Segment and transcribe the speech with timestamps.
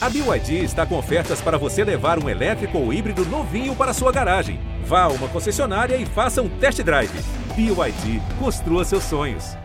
[0.00, 4.12] A BYD está com ofertas para você levar um elétrico ou híbrido novinho para sua
[4.12, 4.60] garagem.
[4.84, 7.10] Vá a uma concessionária e faça um test drive.
[7.56, 9.56] BYD, construa seus sonhos.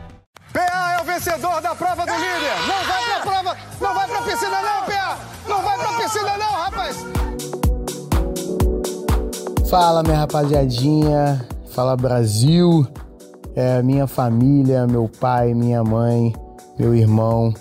[0.52, 2.56] PA é o vencedor da prova do líder.
[2.68, 5.18] Não vai pra prova, não vai pra piscina não, PA.
[5.48, 7.06] Não vai pra piscina não, rapaz.
[9.70, 11.48] Fala, minha rapaziadinha.
[11.76, 12.88] Fala, Brasil.
[13.56, 16.34] É minha família, meu pai, minha mãe,
[16.80, 17.54] meu irmão,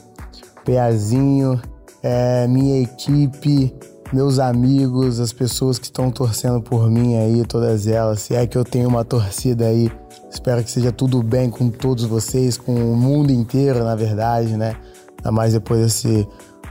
[0.64, 1.60] Peazinho,
[2.02, 3.74] é, minha equipe,
[4.12, 8.20] meus amigos, as pessoas que estão torcendo por mim aí, todas elas.
[8.20, 9.90] Se é que eu tenho uma torcida aí,
[10.30, 14.76] espero que seja tudo bem com todos vocês, com o mundo inteiro, na verdade, né?
[15.18, 16.26] Ainda mais depois desse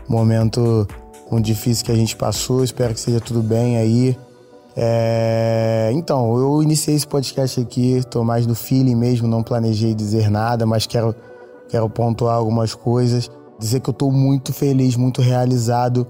[0.07, 0.87] momento
[1.31, 4.17] muito difícil que a gente passou, espero que seja tudo bem aí.
[4.75, 5.89] É...
[5.93, 10.65] Então, eu iniciei esse podcast aqui, estou mais no feeling mesmo, não planejei dizer nada,
[10.65, 11.15] mas quero,
[11.69, 13.31] quero pontuar algumas coisas.
[13.61, 16.07] Dizer que eu estou muito feliz, muito realizado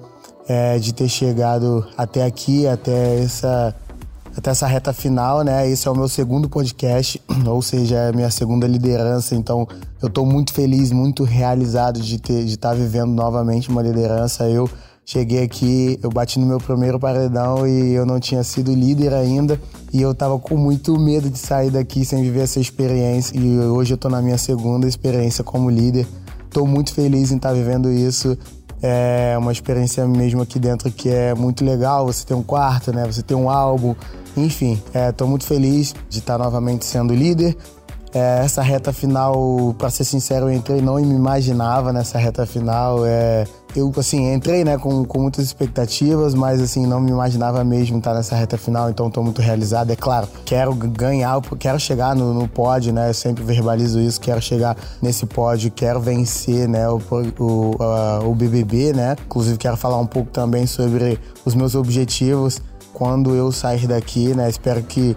[0.48, 3.76] é, de ter chegado até aqui, até essa,
[4.38, 5.70] até essa reta final, né?
[5.70, 9.36] Esse é o meu segundo podcast, ou seja, é a minha segunda liderança.
[9.36, 9.68] Então,
[10.02, 14.50] eu estou muito feliz, muito realizado de de estar tá vivendo novamente uma liderança.
[14.50, 14.70] Eu
[15.06, 19.60] cheguei aqui, eu bati no meu primeiro paredão e eu não tinha sido líder ainda.
[19.92, 23.38] E eu tava com muito medo de sair daqui sem viver essa experiência.
[23.38, 26.08] E hoje eu tô na minha segunda experiência como líder.
[26.52, 28.38] Tô muito feliz em estar tá vivendo isso.
[28.82, 32.06] É uma experiência mesmo aqui dentro que é muito legal.
[32.08, 33.06] Você tem um quarto, né?
[33.06, 33.96] Você tem um álbum.
[34.36, 37.56] Enfim, estou é, muito feliz de estar tá novamente sendo líder.
[38.14, 43.06] É, essa reta final, para ser sincero, eu entrei não me imaginava nessa reta final.
[43.06, 48.00] É, eu, assim, entrei, né, com, com muitas expectativas, mas, assim, não me imaginava mesmo
[48.00, 49.92] estar nessa reta final, então estou muito realizado.
[49.92, 54.42] É claro, quero ganhar, quero chegar no, no pódio, né, eu sempre verbalizo isso, quero
[54.42, 57.00] chegar nesse pódio, quero vencer, né, o,
[57.40, 57.76] o,
[58.30, 59.16] o BBB, né.
[59.26, 62.62] Inclusive, quero falar um pouco também sobre os meus objetivos
[62.94, 65.16] quando eu sair daqui, né, espero que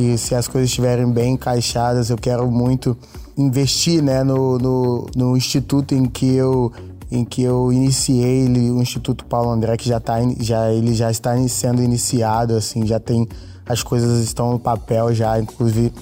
[0.00, 2.96] que se as coisas estiverem bem encaixadas, eu quero muito
[3.36, 6.72] investir né, no, no, no instituto em que eu
[7.12, 11.36] em que eu iniciei o Instituto Paulo André que já tá já ele já está
[11.48, 13.26] sendo iniciado assim já tem
[13.66, 15.92] as coisas estão no papel já inclusive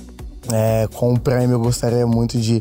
[0.53, 2.60] é, com o prêmio eu gostaria muito de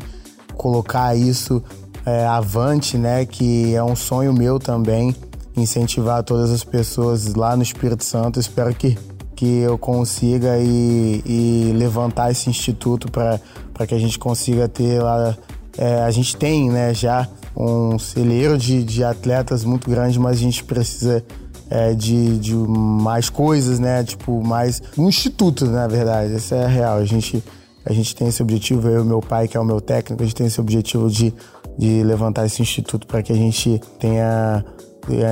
[0.56, 1.62] colocar isso
[2.06, 5.14] é, avante né que é um sonho meu também
[5.54, 8.38] incentivar todas as pessoas lá no Espírito Santo.
[8.38, 8.96] Espero que
[9.38, 15.36] que eu consiga e, e levantar esse instituto para que a gente consiga ter lá.
[15.76, 20.40] É, a gente tem né, já um celeiro de, de atletas muito grande, mas a
[20.40, 21.24] gente precisa
[21.70, 24.02] é, de, de mais coisas, né?
[24.02, 24.82] Tipo, mais.
[24.98, 26.96] Um instituto, na verdade, essa é real.
[26.96, 27.40] A gente,
[27.86, 30.26] a gente tem esse objetivo, eu e meu pai, que é o meu técnico, a
[30.26, 31.32] gente tem esse objetivo de,
[31.78, 34.64] de levantar esse instituto para que a gente tenha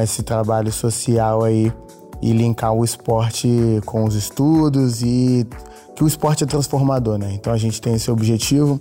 [0.01, 1.73] esse trabalho social aí
[2.23, 3.49] e linkar o esporte
[3.85, 5.47] com os estudos e
[5.95, 7.33] que o esporte é transformador, né?
[7.33, 8.79] Então a gente tem esse objetivo.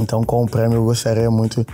[0.00, 1.64] Então com o prêmio eu gostaria muito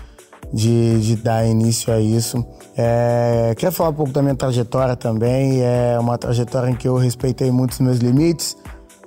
[0.52, 2.44] de, de dar início a isso.
[2.76, 5.60] É, queria falar um pouco da minha trajetória também.
[5.62, 8.56] É uma trajetória em que eu respeitei muito os meus limites,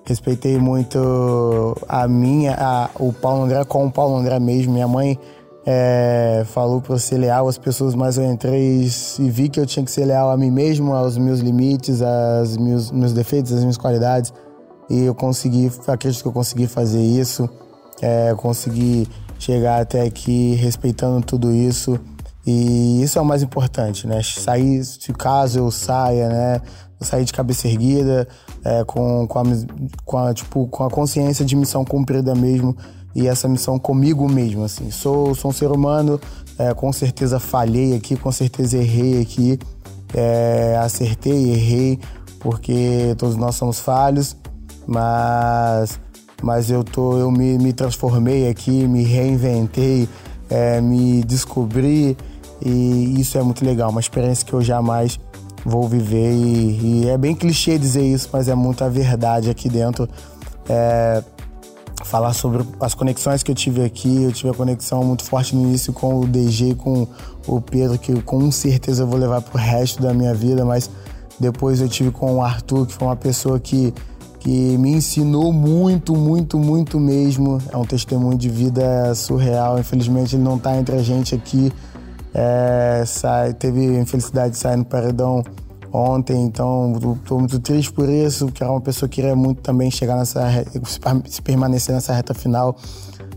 [0.06, 4.74] respeitei muito a minha, a, o Paulo André com o Paulo André mesmo.
[4.74, 5.18] Minha mãe
[5.66, 8.90] é, falou para ser leal às pessoas, mas eu entrei
[9.20, 12.58] e vi que eu tinha que ser leal a mim mesmo, aos meus limites, aos
[12.58, 14.34] meus, meus defeitos, às minhas qualidades.
[14.90, 17.50] E eu consegui, acredito que eu consegui fazer isso,
[18.02, 19.08] é, consegui
[19.38, 22.00] chegar até aqui respeitando tudo isso.
[22.46, 24.22] E isso é o mais importante, né?
[24.24, 26.62] Sair, se caso eu saia, né?
[27.00, 28.28] sair de cabeça erguida,
[28.64, 29.44] é, com, com, a,
[30.06, 32.76] com, a, tipo, com a consciência de missão cumprida mesmo
[33.16, 34.90] e essa missão comigo mesmo, assim.
[34.92, 36.20] Sou, sou um ser humano,
[36.58, 39.60] é, com certeza falhei aqui, com certeza errei aqui,
[40.14, 42.00] é, acertei, errei,
[42.40, 44.36] porque todos nós somos falhos,
[44.88, 46.00] mas,
[46.42, 50.08] mas eu, tô, eu me, me transformei aqui, me reinventei,
[50.50, 52.18] é, me descobri
[52.64, 55.20] e isso é muito legal, uma experiência que eu jamais
[55.66, 60.08] vou viver e, e é bem clichê dizer isso, mas é muita verdade aqui dentro.
[60.68, 61.24] É,
[62.04, 64.24] falar sobre as conexões que eu tive aqui.
[64.24, 67.08] Eu tive a conexão muito forte no início com o DG, com
[67.48, 70.90] o Pedro, que com certeza eu vou levar pro resto da minha vida, mas
[71.40, 73.94] depois eu tive com o Arthur, que foi uma pessoa que,
[74.40, 77.60] que me ensinou muito, muito, muito mesmo.
[77.72, 79.80] É um testemunho de vida surreal.
[79.80, 81.72] Infelizmente ele não está entre a gente aqui.
[82.34, 85.44] É, sai, teve infelicidade de sair no paredão
[85.92, 89.92] ontem, então estou muito triste por isso, que era uma pessoa que queria muito também
[89.92, 90.42] chegar nessa,
[91.26, 92.76] se permanecer nessa reta final,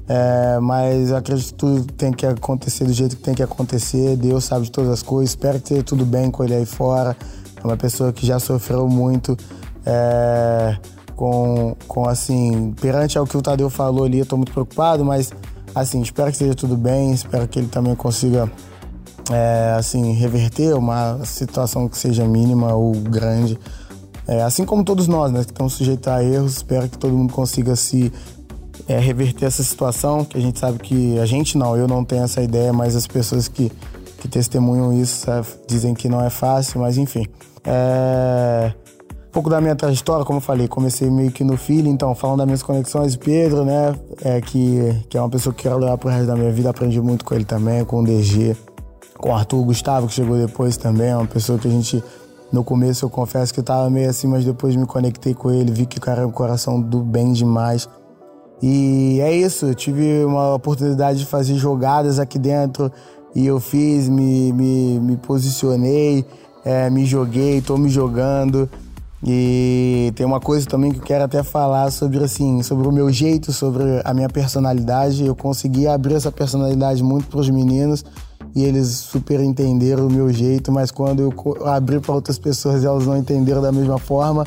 [0.06, 4.16] É, mas eu acredito que tudo tem que acontecer do jeito que tem que acontecer.
[4.16, 5.30] Deus sabe de todas as coisas.
[5.30, 7.16] Espero que esteja tudo bem com ele aí fora.
[7.56, 9.34] É uma pessoa que já sofreu muito.
[9.86, 10.76] É,
[11.16, 15.32] com, com assim, perante ao que o Tadeu falou ali, eu muito preocupado, mas
[15.74, 18.50] assim, espero que esteja tudo bem, espero que ele também consiga
[19.30, 23.58] é, assim, reverter uma situação que seja mínima ou grande.
[24.26, 27.32] É, assim como todos nós, né, que estamos sujeitos a erros, espero que todo mundo
[27.32, 28.12] consiga se
[28.88, 32.24] é, reverter essa situação, que a gente sabe que a gente não, eu não tenho
[32.24, 33.70] essa ideia, mas as pessoas que,
[34.18, 37.26] que testemunham isso sabe, dizem que não é fácil, mas enfim.
[37.64, 38.72] É,
[39.28, 42.38] um pouco da minha trajetória, como eu falei, comecei meio que no filho, então falando
[42.38, 46.08] das minhas conexões, Pedro, né, é, que, que é uma pessoa que quero levar pro
[46.08, 48.56] resto da minha vida, aprendi muito com ele também, com o DG,
[49.18, 52.02] com o Arthur Gustavo, que chegou depois também, é uma pessoa que a gente
[52.52, 55.72] no começo eu confesso que eu tava meio assim, mas depois me conectei com ele,
[55.72, 57.88] vi que o cara é um coração do bem demais.
[58.62, 62.92] E é isso, eu tive uma oportunidade de fazer jogadas aqui dentro
[63.34, 66.24] e eu fiz, me, me, me posicionei,
[66.64, 68.70] é, me joguei, tô me jogando.
[69.26, 73.10] E tem uma coisa também que eu quero até falar sobre assim, sobre o meu
[73.10, 75.26] jeito, sobre a minha personalidade.
[75.26, 78.04] Eu consegui abrir essa personalidade muito para os meninos
[78.54, 83.06] e eles super entenderam o meu jeito, mas quando eu abri para outras pessoas elas
[83.06, 84.46] não entenderam da mesma forma.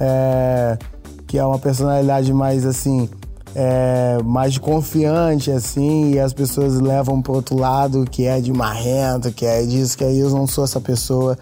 [0.00, 0.78] É,
[1.26, 3.08] que é uma personalidade mais assim,
[3.54, 9.32] é, mais confiante assim, e as pessoas levam para outro lado, que é de marrento,
[9.32, 11.38] que é disso, que aí eu não sou essa pessoa.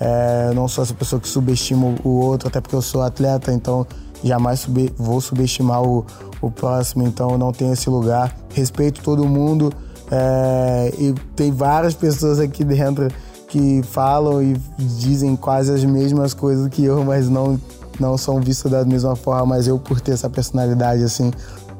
[0.00, 3.86] É, não sou essa pessoa que subestima o outro, até porque eu sou atleta, então
[4.24, 6.04] jamais sub vou subestimar o,
[6.40, 8.36] o próximo, então não tenho esse lugar.
[8.52, 9.72] Respeito todo mundo,
[10.10, 13.08] é, e tem várias pessoas aqui dentro
[13.48, 17.58] que falam e dizem quase as mesmas coisas que eu, mas não,
[18.00, 19.46] não são vistas da mesma forma.
[19.46, 21.30] Mas eu, por ter essa personalidade assim,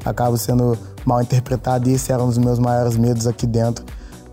[0.05, 1.89] acabo sendo mal interpretado.
[1.89, 3.85] E esse era um dos meus maiores medos aqui dentro.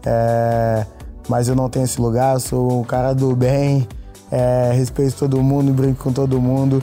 [0.06, 0.86] É,
[1.28, 3.88] mas eu não tenho esse lugar, sou um cara do bem,
[4.32, 6.82] é, respeito todo mundo, brinco com todo mundo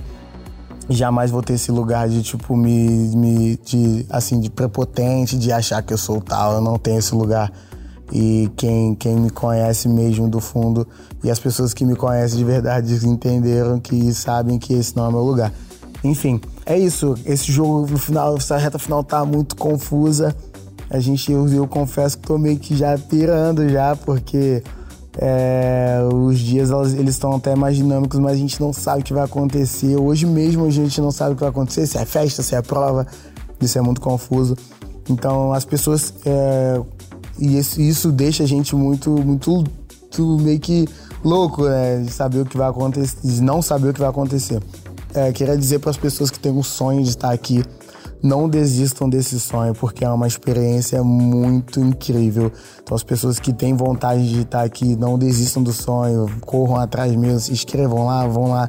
[0.94, 5.82] jamais vou ter esse lugar de tipo me, me de assim de prepotente de achar
[5.82, 6.54] que eu sou tal.
[6.54, 7.52] Eu não tenho esse lugar.
[8.10, 10.88] E quem, quem me conhece mesmo do fundo
[11.22, 15.10] e as pessoas que me conhecem de verdade entenderam que sabem que esse não é
[15.10, 15.52] meu lugar.
[16.02, 17.14] Enfim é isso.
[17.26, 20.34] Esse jogo no final essa reta final tá muito confusa.
[20.88, 24.62] A gente eu, eu confesso que tô meio que já pirando já porque
[25.20, 29.12] é, os dias eles estão até mais dinâmicos, mas a gente não sabe o que
[29.12, 29.96] vai acontecer.
[29.96, 32.62] Hoje mesmo a gente não sabe o que vai acontecer, se é festa, se é
[32.62, 33.06] prova.
[33.60, 34.56] Isso é muito confuso.
[35.10, 36.14] Então as pessoas.
[36.24, 36.80] É,
[37.38, 40.88] e isso, deixa a gente muito, muito, muito meio que
[41.24, 41.98] louco, né?
[41.98, 44.62] De saber o que vai acontecer, de não saber o que vai acontecer.
[45.14, 47.64] É, queria dizer para as pessoas que têm um sonho de estar aqui
[48.22, 52.52] não desistam desse sonho, porque é uma experiência muito incrível.
[52.82, 57.14] Então, as pessoas que têm vontade de estar aqui, não desistam do sonho, corram atrás
[57.14, 58.68] mesmo, se inscrevam lá, vão lá.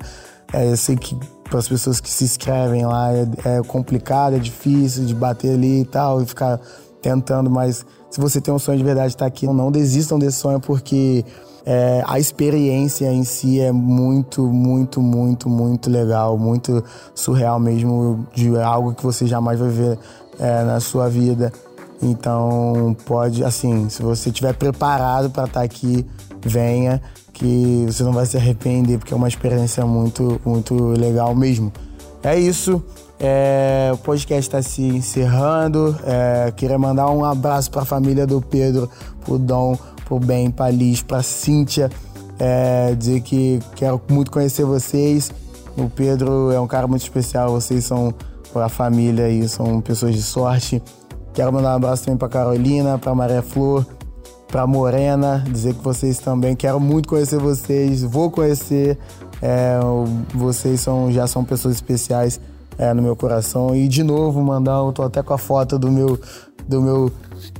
[0.53, 1.17] É, eu sei que
[1.49, 5.81] para as pessoas que se inscrevem lá é, é complicado, é difícil de bater ali
[5.81, 6.59] e tal, e ficar
[7.01, 10.37] tentando, mas se você tem um sonho de verdade de estar aqui, não desistam desse
[10.37, 11.25] sonho, porque
[11.71, 16.83] é, a experiência em si é muito, muito, muito, muito legal, muito
[17.13, 19.99] surreal mesmo, de algo que você jamais vai ver
[20.39, 21.53] é, na sua vida.
[22.01, 26.03] Então, pode, assim, se você estiver preparado para estar tá aqui,
[26.41, 26.99] venha,
[27.33, 31.71] que você não vai se arrepender, porque é uma experiência muito, muito legal mesmo.
[32.23, 32.83] É isso.
[33.19, 35.95] É, o podcast está se encerrando.
[36.03, 38.89] É, queria mandar um abraço para a família do Pedro,
[39.23, 39.77] pro Dom,
[40.09, 41.89] pro Ben, pra Liz, pra Cíntia.
[42.39, 45.31] É, dizer que quero muito conhecer vocês.
[45.77, 48.13] O Pedro é um cara muito especial, vocês são
[48.55, 50.81] a família e são pessoas de sorte.
[51.33, 53.85] Quero mandar um abraço também pra Carolina, pra Maria Flor,
[54.47, 56.55] pra Morena, dizer que vocês também.
[56.55, 58.97] Quero muito conhecer vocês, vou conhecer.
[59.41, 59.79] É,
[60.33, 62.41] vocês são, já são pessoas especiais
[62.77, 63.75] é, no meu coração.
[63.75, 66.19] E de novo, mandar, eu tô até com a foto do meu,
[66.69, 67.11] do meu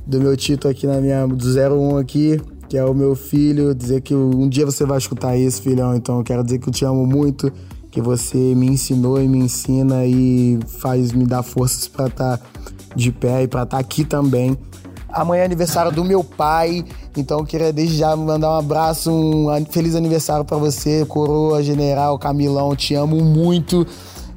[0.06, 4.00] do meu Tito aqui na minha do 01 aqui, que é o meu filho, dizer
[4.00, 6.84] que um dia você vai escutar isso, filhão, então eu quero dizer que eu te
[6.84, 7.52] amo muito,
[7.90, 12.44] que você me ensinou e me ensina e faz me dar forças para estar tá
[12.94, 14.56] de pé e para estar tá aqui também.
[15.12, 16.84] Amanhã é aniversário do meu pai,
[17.16, 22.16] então eu queria desde já mandar um abraço, um feliz aniversário para você, coroa, general,
[22.16, 23.84] Camilão, te amo muito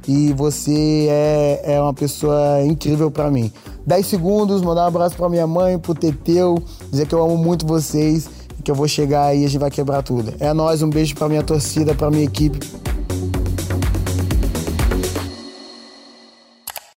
[0.07, 3.51] e você é, é uma pessoa incrível para mim.
[3.85, 7.65] 10 segundos, mandar um abraço pra minha mãe, pro Teteu, dizer que eu amo muito
[7.65, 8.29] vocês
[8.63, 10.33] que eu vou chegar aí e a gente vai quebrar tudo.
[10.39, 12.59] É nóis, um beijo pra minha torcida, pra minha equipe.